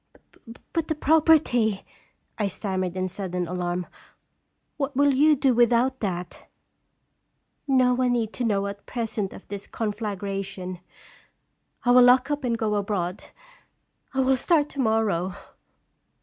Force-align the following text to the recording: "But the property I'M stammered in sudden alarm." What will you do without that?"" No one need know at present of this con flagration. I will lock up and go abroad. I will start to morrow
"But 0.73 0.87
the 0.87 0.95
property 0.95 1.85
I'M 2.39 2.49
stammered 2.49 2.97
in 2.97 3.07
sudden 3.07 3.47
alarm." 3.47 3.85
What 4.77 4.95
will 4.95 5.13
you 5.13 5.35
do 5.35 5.53
without 5.53 5.99
that?"" 5.99 6.49
No 7.67 7.93
one 7.93 8.13
need 8.13 8.39
know 8.39 8.65
at 8.65 8.87
present 8.87 9.31
of 9.31 9.47
this 9.47 9.67
con 9.67 9.93
flagration. 9.93 10.79
I 11.85 11.91
will 11.91 12.01
lock 12.01 12.31
up 12.31 12.43
and 12.43 12.57
go 12.57 12.73
abroad. 12.73 13.25
I 14.11 14.21
will 14.21 14.37
start 14.37 14.69
to 14.69 14.79
morrow 14.79 15.35